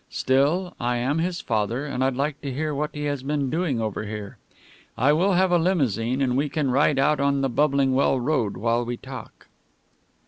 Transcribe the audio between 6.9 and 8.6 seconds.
out on the Bubbling Well Road